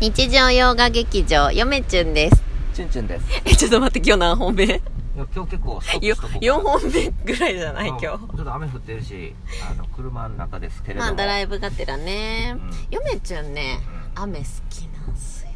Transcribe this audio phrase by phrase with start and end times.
[0.00, 2.40] 日常洋画劇場、よめちゅんです。
[2.72, 3.24] チュンチュンです。
[3.44, 4.64] え、ちょっと待って、今日何本目？
[4.64, 4.78] いや
[5.34, 7.88] 今日結構ストッよプしとこうか4本目ぐらいじゃない？
[7.88, 8.06] 今日。
[8.06, 9.34] うんちょっと雨降ってるし、
[9.68, 11.06] あの、車の中ですけれども。
[11.06, 12.56] まあ、ドライブがてらね。
[12.90, 13.80] うよめちゅんね、
[14.16, 15.50] う雨好きなんすよ。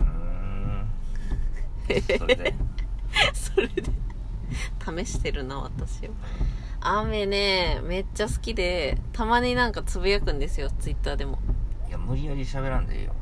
[0.00, 0.06] うー
[2.14, 2.18] ん。
[2.18, 2.54] それで。
[3.34, 3.82] それで、
[5.04, 6.10] 試してるな、私を。
[6.80, 11.40] 雨ね、めっちゃ好きで、たまになんかつぶやくんですよ、ツイッターでも。
[11.88, 13.12] いや、無理やり喋らんでいいよ。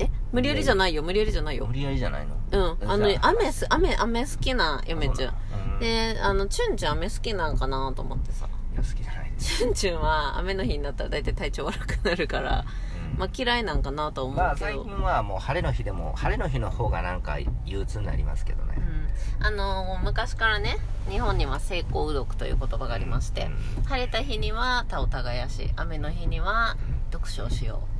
[0.00, 1.72] え無理やりじゃないよ、無理やりじゃないよ無。
[1.72, 2.36] 理やりじゃないの？
[2.80, 2.90] うん。
[2.90, 5.78] あの雨す、雨、雨好きな、よめちゅん。
[5.80, 8.48] で、あの、チュンチュン雨好きなんかなと思ってさ。
[8.74, 9.32] や、好きじゃない。
[9.38, 14.66] チュンチュンは雨の日になったら大体体調悪くなるから、うんまあ嫌いなんかなと思まあ、うけど。
[14.66, 19.42] 最近はもう晴れの日でも、晴れの日の方がなんか憂鬱になりますけどねう。
[19.42, 26.76] ん、あの昔からね日本には晴光雨読という言葉がありまして、うん晴れた日には田を耕し雨の日には
[27.12, 27.82] 読書をしよ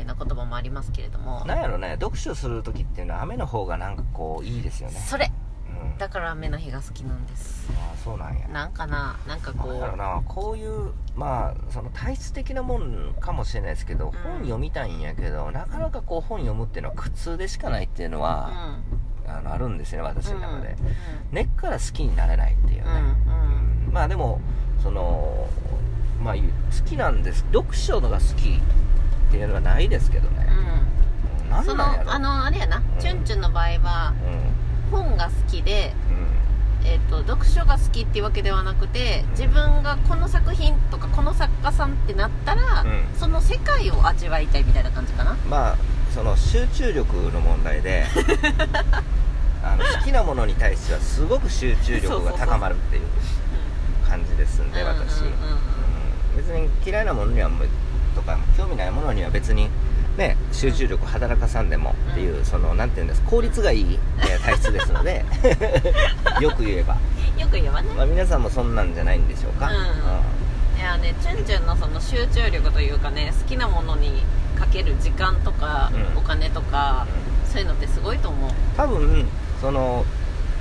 [0.00, 1.44] いうような言葉もありますけれども。
[1.44, 4.98] なんやろね、読書する時っていうのは雨の方がなんかこう、いいですよね。
[4.98, 5.30] それ。
[5.68, 5.98] うん。
[5.98, 7.70] だから雨の日が好きなんです。
[7.76, 8.48] ああ、そうなんや。
[8.48, 10.22] なんかななんかこなんな。
[10.26, 18.22] こういうまあその体質的なもんかもしれないですけど、本読みたいんやけどなかなかこう本読むっていうのは苦痛でしかないっていうのうん。
[18.24, 18.78] は、
[19.26, 20.76] あのあるんですよね私の中で、う
[21.34, 23.86] 根っから好きになれないっていうね、んうん。
[23.86, 23.92] うん。
[23.92, 24.40] まあでも
[24.82, 25.46] その
[26.22, 26.40] まあ好
[26.86, 27.44] きなんです。
[27.52, 28.60] 読書のが好き
[29.30, 30.46] っていうのはないですけどね、
[31.44, 31.50] うん。
[31.50, 34.12] なんそのあのあれやな、チュンチュンの場合は
[34.90, 35.00] うん。
[35.00, 36.12] 本が好きでう
[36.84, 36.86] ん。
[36.86, 43.04] えー、と読書が好きっていうわけではなくて自分がこの作品とかこの作家さんってなったら、うん。
[43.14, 45.36] その世界を味わいたいみたいな感じかな。
[45.48, 45.76] まあ
[46.12, 48.04] その集中力の問題で
[49.62, 53.02] あの好きなものに対してはすごく集中力が高まるっていう
[54.08, 55.22] 感じですんで私、
[56.36, 57.68] 別に嫌いなものにはもう
[58.20, 59.68] とか興味ないものには別に
[60.16, 65.24] ね集中力働かさんでもっていう、そのなんていうんです効率がいい、えー 体質ですので
[66.40, 66.96] よく言えば、
[67.38, 70.78] よく言えばね、まあ、皆さんもそんなんじゃないんでしょうか、うん。
[70.78, 74.22] いやねチュンチュンのその集中力というかね好きなものに
[74.58, 76.18] かける時間とか、うん。
[76.18, 77.06] お金とか、
[77.50, 78.50] そういうのってすごいと思う。
[78.76, 79.26] 多分
[79.60, 80.04] その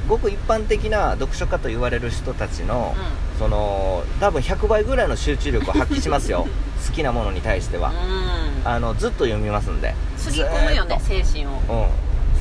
[0.10, 2.96] ごく一般的な読書家と言われる人たちの、
[3.38, 6.48] その多分100倍ぐらいの集中力を発揮しますよ。
[6.88, 8.68] 好きなものに対しては、うん。
[8.68, 9.94] あのずっと読みますんで。
[10.18, 11.50] つぎ込むよね精神を。
[11.68, 11.88] とうん。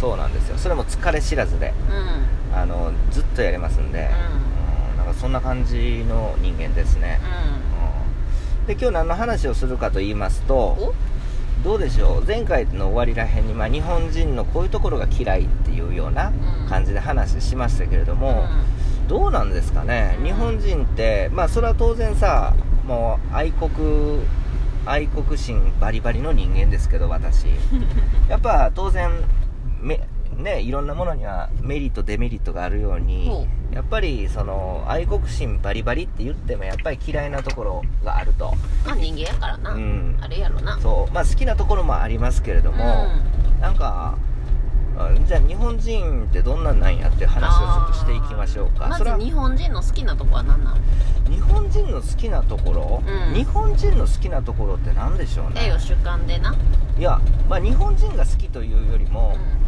[0.01, 0.57] そうなんですよ。
[0.57, 1.75] それも疲れ知らずで。
[1.91, 2.59] うん。
[2.59, 4.11] あのずっとやれますんで、
[4.95, 4.97] うん。
[4.97, 7.21] なんかそんな感じの人間ですね、
[8.63, 8.67] うん。
[8.67, 10.95] で今日何の話をするかと言いますとお？
[11.65, 12.25] どうでしょう？
[12.27, 16.29] 前回の終わりらへんに、まあ、日本人のこういうところが嫌いっていうような
[16.63, 16.69] うん。
[16.69, 18.45] 感じで話しましたけれども、
[19.09, 20.25] どうなんですかね、うん。
[20.27, 22.55] 日本人って、まあ、それは当然さ、
[22.87, 24.21] もう愛国、
[24.87, 27.47] 愛国心バリバリの人間ですけど、私、
[28.29, 29.11] やっぱ当然、
[29.81, 30.01] め
[30.39, 38.55] ね、いろんなものにはメリット、デメリットがあるようにほ、やっぱりその愛国心バリバリって言っても、やっぱり嫌いなところがあると、
[38.87, 40.17] まあ人間やからな、うん。
[40.21, 40.79] あれやろな。
[40.81, 41.13] そう。
[41.13, 43.09] まあ、好きなところもありますけれども、
[43.61, 44.17] なんか、
[44.97, 48.89] あじゃあ日本人ってどんなんなんやって話をちょっとしていきましょうか。
[48.89, 50.77] まず日本人の好きなとこは何なの
[51.31, 53.35] 日本人の好きなところ、うん。
[53.35, 55.73] 日本人の好きなところって何でしょうね。
[55.79, 56.55] 主観でな。
[56.99, 59.37] いや、まあ、日本人が好きというよりも、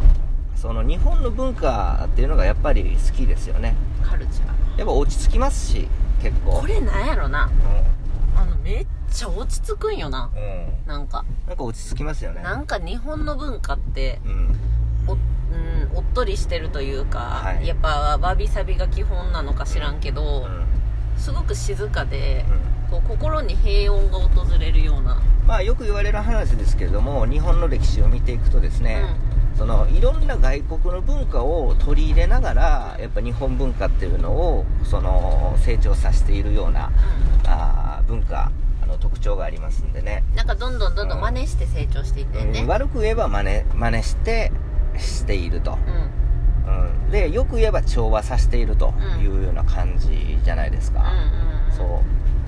[0.61, 3.71] その日本の文化っていうのがやっぱり好きですよね。
[3.71, 4.77] んカルチャー。
[4.77, 5.87] やっぱ落ち着きますし
[6.21, 6.59] 結構。
[6.61, 7.49] これなんやろな。
[8.35, 10.29] あのめっちゃ落ち着くんよな。
[10.35, 11.25] うん、うん、なんか。
[11.47, 12.43] なんか落ち着きますよね。
[12.43, 14.55] なんか日本の文化ってうん。
[15.07, 17.67] お,、うん、おっとりしてるというか、はい。
[17.67, 20.65] やっぱわびさびが基本なのか知らんけど、うん。
[21.17, 22.71] すごく静かで、うん。
[22.91, 29.05] こう心に平穏が訪れるような、まあよく言われる話ですけれども日本の歴史を見ていくとですね、
[29.61, 36.91] そのいろんな外国の文化を取り入れながらやっぱ日本文化っていうのをその成長させているような
[37.45, 38.51] あー文化
[38.81, 42.61] あの特徴がありますんでね、うん、なんかどんどんどんどん真似して成長していってんね。
[42.61, 44.51] うん悪く言えば真似真似して
[44.97, 45.77] していると、
[46.65, 46.73] うん。
[46.73, 46.85] うん。
[47.05, 51.03] うん、でよく言えば調和させているというような感じじゃないですか、
[51.69, 51.77] うん。
[51.77, 51.87] そう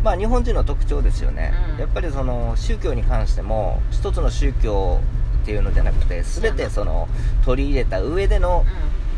[0.03, 1.79] まあ日本人の特徴ですよね、うん。
[1.79, 5.00] やっぱりその宗教に関しても一つの宗教
[5.41, 7.07] っていうのじゃなくて全てその
[7.45, 8.65] 取り入れた上での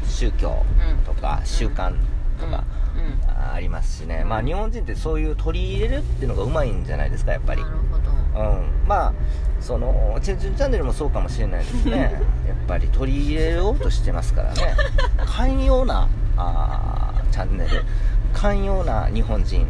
[0.07, 0.63] 宗教
[1.05, 1.93] とか習慣
[2.39, 2.63] とか
[3.27, 7.61] あありますしね、まあ日本人ってそういう取り入れるっていうのがうまいんじゃないですかやっぱり。
[7.61, 8.41] なるほど。
[8.41, 8.87] うん。
[8.87, 9.13] まあ
[9.61, 12.21] そのチェンチュンチャンネルもそうかもしれないですね。
[12.47, 14.75] やっぱり取り入れようとしてますからね。
[15.25, 17.83] 寛容なあーチャンネル。
[18.33, 19.67] 寛容な日本人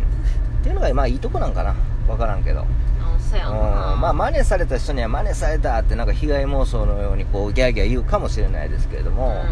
[0.66, 1.76] っていうのがまあいいとこなんかな。
[2.08, 2.62] 分からんけど。
[2.62, 3.96] うやんな。
[3.98, 9.44] まあ真似された人には真似されたってなんか被害妄想のようにこうギャーギャー言うかもしれないですけれども、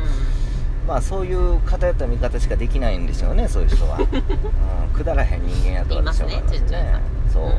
[0.88, 6.96] まあそういう偏った見方しかできないんでしょうねそういう人は、 うん、くだらへん人間やと私は思いますねね
[7.32, 7.52] そう、うん。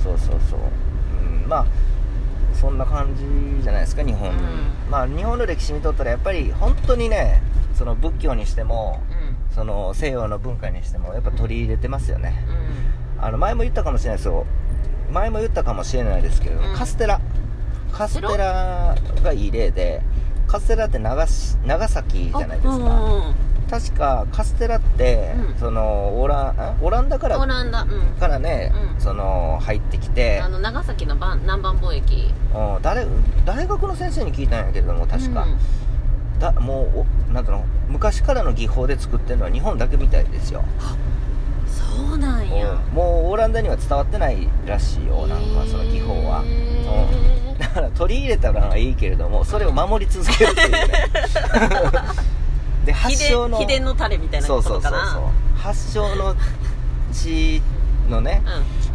[0.00, 0.60] そうそうそう、
[1.42, 1.66] うん、まあ
[2.54, 3.24] そんな感じ
[3.60, 4.36] じゃないですか日本、うん。
[4.88, 7.42] まあ日本の歴史見とったらやっぱり本当にね
[7.74, 9.17] その仏教にしてもうん
[9.54, 12.44] その西洋の文化にしてもやっぱ取り入れてますよね、
[13.18, 13.24] うん。
[13.24, 14.46] あの前も言ったかもしれないですよ。
[15.10, 16.76] 前も言ったかもしれないですけど、うん。
[16.76, 17.20] カステラ。
[17.92, 20.02] カステラがいい例で
[20.46, 22.78] カステラって長し長崎じゃないですか、う
[23.32, 23.34] ん
[23.68, 25.58] 確かカステラって、うん。
[25.58, 27.88] そのオラオランダからオランダうん。
[28.18, 29.00] からね、うん。
[29.00, 32.32] その入ってきてあの長崎の南蛮貿易。
[32.54, 33.06] うん誰
[33.44, 35.58] 大学の先生に聞いたんやけれども確か、うん
[36.38, 40.64] だもうおなんだろう昔からの技法で作ってるのは日本だけみたいですよ、
[41.66, 42.72] そうなんや。
[42.72, 42.78] うん。
[42.94, 50.80] もうオランダには伝わってないらしいよなんかその技法は、へーだから取り入れたらいいけれどもそれを守り続けるっていうね。
[52.86, 54.98] で発秘祥の伝秘伝のタレみたいなそうことかな。
[54.98, 56.34] そうそうそう発祥の
[57.12, 57.62] 地
[58.08, 58.42] のね、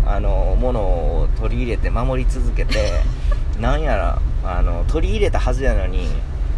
[0.03, 0.09] うん。
[0.09, 3.01] あのものを取り入れて守り続けて
[3.59, 6.09] なんやらあの取り入れたはずやのに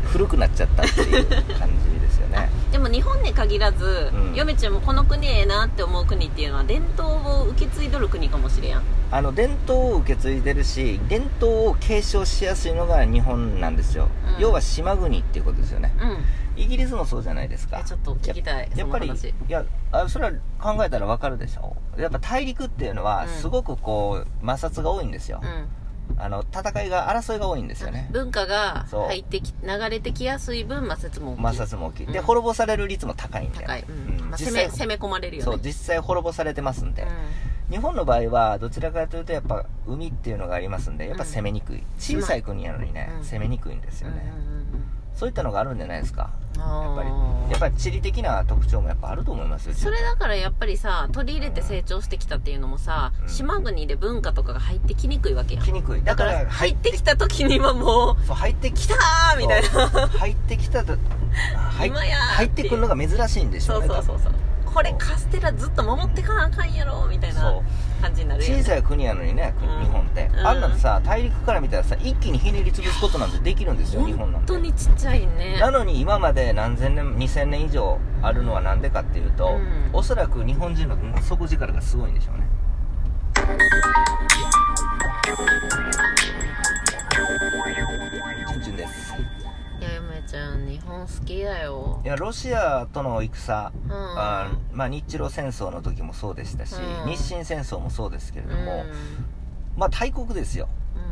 [0.05, 1.25] 古くなっちゃったっていう
[1.57, 2.49] 感じですよね。
[2.71, 4.35] でも日本に限らず、うん。
[4.35, 8.83] 嫁ちゃんもこの国ええなって思う国っていうのは伝統を受け継いどる国かもしれやん。
[9.11, 14.41] あの伝統を受け継いでるし伝統を継承しやすいのが日本なんですよ、うん。
[14.41, 15.93] 要は島国っていうことですよね。
[15.99, 16.61] うん。
[16.61, 17.79] イギリスもそうじゃないですか。
[17.79, 19.11] えちょっと聞きたいやっぱりい
[19.49, 21.75] やあそれは考えたらわかるでしょ。
[21.97, 23.29] やっぱ大陸っていうのはうん。
[23.29, 25.67] すごくこう摩擦が多いんですよ、うん
[26.17, 28.07] あの戦いが争いが多いんですよね。
[28.11, 32.25] 文化が入ってき流れてきやすい分摩擦も大きい摩擦も大きい、でうん。
[32.25, 34.29] 滅ぼされる率も高いんで高い、うん。
[34.29, 35.45] まあ、攻め攻め込まれるよね。
[35.45, 43.23] そう実際滅ぼされてますんで、う日本の場合はどちらかというとやっぱ海っていうのがありますんでやっぱ攻めにくい、小さい国なのにね、うん。
[43.23, 44.31] 攻めにくいんですよね、
[45.15, 46.29] そういったのがあるんじゃないですか。
[46.57, 47.09] やっぱり
[47.49, 53.29] やっぱり地理的な特徴もやっぱあると思いますよそれだからやっぱりさ取り入れて成長してきたっていうのもさ、うん。
[53.29, 55.63] 島国で文化とかが入ってきにくいわけやん。
[55.63, 56.03] 来にくい。
[56.03, 59.67] だから入ってきた時にはもうそう入ってき来たーみたいな。
[59.89, 60.07] そう。
[60.07, 60.97] 入ってきたと
[61.77, 64.19] 入今やー入ってくるのが珍しいんでしょそううねそうそう。
[64.19, 64.33] そう
[64.65, 67.41] これカステラずっと守ってかなあかんやろみたいな。
[67.41, 67.63] そう
[68.01, 68.63] 感じになるよね。
[68.63, 69.81] 小さい国やのにね、国うん。
[69.81, 70.47] 日本って、うん。
[70.47, 74.51] あんなのさ大陸から見たらさ一気にひねり潰すことなんてできるんですよ日本なんて。
[74.51, 75.57] 本当にちっちゃいね。
[75.59, 79.89] なのに今まで何千年2000年以上あるのは何でかっていうと、うん。
[79.93, 82.45] おそらく日本人の底力がすごいんでしょうね
[90.85, 92.01] 本好きだよ。
[92.03, 93.91] いやロシアとの戦、うん。
[93.91, 97.11] あまあ、日露戦争の時もそうでしたし、うん。
[97.11, 98.51] 日清戦争もそうですけれうん。
[98.51, 98.85] ども、
[99.77, 100.69] まあ大国ですよ。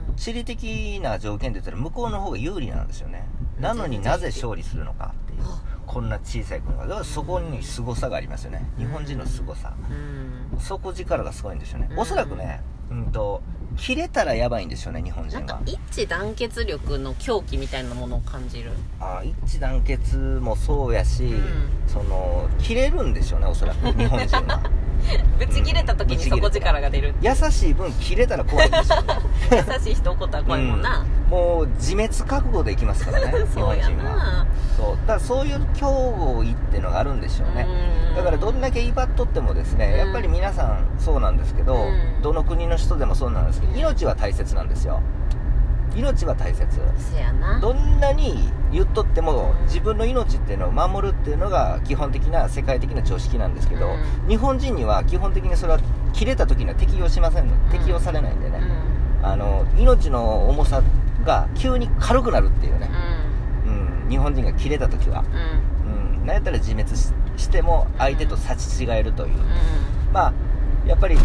[0.09, 0.15] うん。
[0.15, 3.25] 地理的な条件で言ったら向こうの方が有利なんですよね。
[3.59, 5.43] なのになぜ勝利するのかっていう
[5.85, 6.83] こんな小さい国が。
[6.83, 8.65] だからそこに凄さがありますよね。
[8.77, 9.73] 日本人の凄さ。
[9.89, 10.59] うん。
[10.59, 11.87] 底力がすごいんでしょうね。
[11.91, 11.99] うん。
[11.99, 13.41] おそらくねうんと
[13.77, 18.71] 切れたらやばいんでしょうね日本人なんかは一致団結力の狂気みたいなものを感じる。
[18.99, 21.43] あ一致団結もそうやし、うん。
[21.87, 24.69] その切れるんでしょうねおそらく日本人は。
[25.37, 27.13] ぶち切れた時に底力が出る。
[27.21, 29.01] 優しい分切れたら怖いんですよ。
[29.01, 29.07] ね
[29.51, 31.29] 優しい人怒ったら怖いもんな、うん。
[31.29, 34.15] もう自滅覚悟でいきますからね日 そうや本人は。
[34.15, 34.95] なそう。
[35.01, 37.67] だからそういう脅威っていうのがあるんでしょうね。
[38.09, 38.15] うん。
[38.15, 42.21] だからどんだけ威張っとってもですね、うんやっぱり皆さんそうなんですけど、うん。
[42.21, 45.01] どの国の人でもそうなんですけど命は大切なんですよ。
[45.95, 46.65] 命は大切。
[47.61, 53.89] どんなに言っとっても自分の命っていうのを守るっていうのが基本的な世界的な常識なんですけど、
[54.23, 54.29] うん。
[54.29, 55.79] 日本人には基本的にそれは
[56.13, 58.59] 切れた時には適用しませんの、適用されないんでね、
[59.21, 60.81] あの命の重さ
[61.23, 62.89] が急に軽くなるっていうね。
[63.65, 64.03] う、ん。
[64.03, 65.23] うん、日本人が切れた時は、
[65.85, 66.19] うん。
[66.19, 69.43] うん、なんやったら自滅ししても相手と差し違えるという、うん。
[70.11, 70.33] まあ
[70.87, 71.17] やっぱり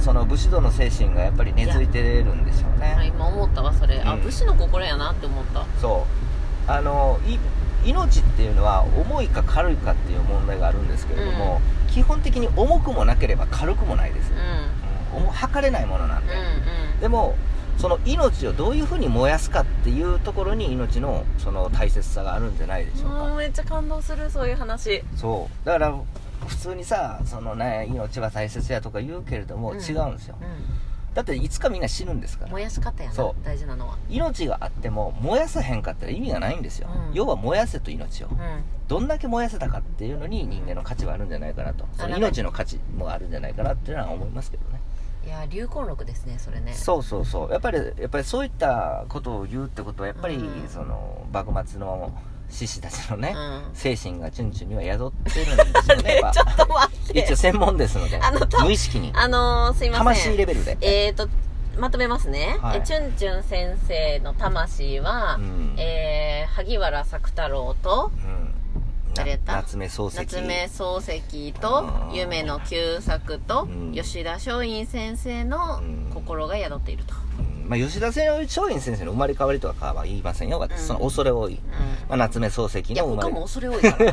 [0.00, 2.96] その武士道の精神がやっぱり根付いてるんでしょうね。
[2.98, 4.22] あ今思ったわそれ、あうん。
[4.22, 5.64] 武士の心やなって思った。
[5.80, 6.06] そ
[6.68, 6.70] う。
[6.70, 7.38] あのい
[7.88, 14.32] 命っていうのは重いか軽いかっていう問題があるんですけれども、基本的に重くもなければ軽くもないです。
[14.32, 15.20] う、ん。
[15.20, 17.00] うん、重測れないものなんうんで、うん。
[17.00, 17.36] でも
[17.78, 25.04] その命をどういうふうに燃やすかっていうところに命のその大切さがあるんじゃないでしょうか、めっちゃ感動するそういう話。
[25.14, 25.66] そう。
[25.66, 25.94] だから
[26.46, 29.78] 普通にさそのね命は大切やとか言うけれどもうん。
[29.78, 30.44] 違うんですよ、う
[31.16, 32.50] だっていつかみんな死ぬんですから。
[32.50, 33.44] ん燃やし方やなそう。
[33.44, 33.96] 大事なのは。
[34.10, 37.14] 命があっても燃やさへんかったら意味がないんですよ、うん。
[37.14, 38.36] 要は燃やせと命を、うん。
[38.86, 41.86] どんだけ燃やせたかっていうのに人間の価値はあるんじゃないかなと。
[41.94, 44.80] その命の価値もあるんじゃないかなっていうのは思いますけどね。
[45.24, 46.74] いや流行録ですねそれね。
[46.74, 47.50] そうそうそう。
[47.50, 50.68] やっぱりやっぱりそういったことを言うってことはやっぱり、うん。
[50.68, 52.12] その幕末の
[52.48, 53.74] 志士たちのね、うん。
[53.74, 56.30] 精神がチュンチュンには宿ってるんですよね やっぱ。
[56.32, 57.18] ちょっと待って。
[57.20, 59.12] 一応専門ですのであのた無意識に。
[59.14, 60.04] あのー、すいません。
[60.04, 60.78] 魂レベルで。
[60.80, 61.28] えーと
[61.78, 62.78] まとめますね、はい。
[62.78, 65.74] えチュンチュン先生の魂は、うん。
[65.76, 68.54] えー萩原作太郎とうん。
[69.14, 70.16] 誰やったな夏目漱石。
[70.16, 72.14] 夏目漱石とうん。
[72.14, 73.92] 夢の旧作と、うん。
[73.92, 76.10] 吉田松陰先生のうん。
[76.14, 78.26] 心が宿っていると、うんまあ、吉田松
[78.60, 80.58] 陰先生の生まれ変わりとかは言いませんよ。
[80.58, 80.86] 私、うん。
[80.86, 81.60] その恐れ多い、うん。
[82.08, 83.28] まあ、夏目漱石の生まれ。
[83.30, 84.12] 他も恐れ多いから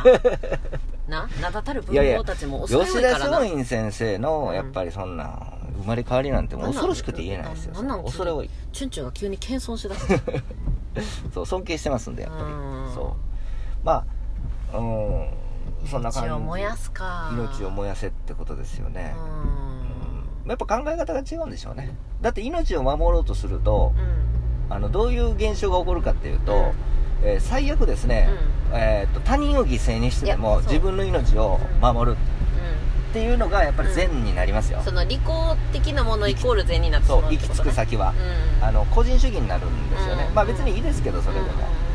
[1.07, 1.19] な。
[1.27, 3.39] な名だたる文豪たちも恐れ多吉田いからな。
[3.39, 7.73] 松陰先生のやっぱりそんな生まれ変わりなんてもう恐ろしくて言えないですよ。
[7.73, 8.03] なんなん？
[8.03, 8.49] 恐れ多い。
[8.71, 10.07] チュンチュンが急に謙遜しだす。
[11.33, 12.43] そう尊敬してますんでやっぱり。
[12.45, 12.47] う
[12.89, 12.93] ん。
[12.93, 13.13] そう。
[13.83, 14.05] ま
[14.73, 15.27] あうん。
[15.85, 16.29] そんな感じ。
[16.29, 17.29] 命を燃やすか。
[17.33, 19.92] 命を燃やせってことですよね、うん
[20.47, 21.95] やっぱ考え方が違うんでしょうね。
[22.21, 23.93] だって命を守ろうとすると
[24.69, 24.73] うん。
[24.73, 27.27] あのどういう現象が起こるかっていうと、うん。
[27.27, 28.29] えー最悪ですね、
[28.73, 32.17] えー、と他人を犠牲にしてでも自分の命を守る。
[32.17, 35.21] っていうのがやっぱり善になりますよ、その利己
[35.71, 38.11] 的なものイコール善になってしまそうう行き着く先は、
[38.59, 38.65] うん。
[38.65, 40.33] あの個人主義になるんですよね、うん。
[40.33, 41.92] まあ別にいいですけどそれでも、うんうん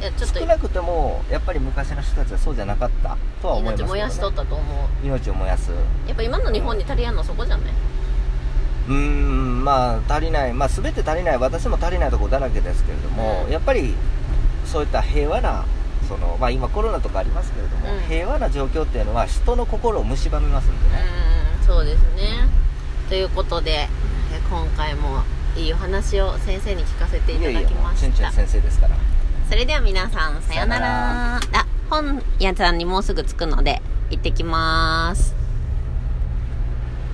[0.00, 0.38] いやちょっと。
[0.40, 4.64] 少なくともやっぱり昔の人たちはそうじゃなかったとは思いますけど、ね、命燃やしとったと思
[5.02, 5.06] う。
[5.06, 5.70] 命を燃やす。
[6.06, 7.72] やっぱ今の日本に足りやんのそこじゃない？
[8.88, 10.52] うーんまあ足りない。
[10.52, 11.38] まあ全て足りない。
[11.38, 13.52] 私も足りないところだらけですけれども、うん。
[13.52, 13.94] やっぱり
[14.64, 15.64] そういった平和な
[16.08, 18.00] そのまあ今コロナとかありますけれども、うん。
[18.02, 21.02] 平和な状況っていうのは人の心を蝕みますんでね、
[21.60, 22.48] うんそうですね。
[23.08, 23.88] ということでえ
[24.48, 25.22] 今回も
[25.56, 28.00] いいお話を先生に聞かせていただきました。
[28.00, 28.96] チュンチュン先生ですから
[29.50, 31.36] それでは皆さんさようなら。
[31.36, 31.40] あ
[31.90, 35.39] 本屋さんにもうすぐ着くので行ってきます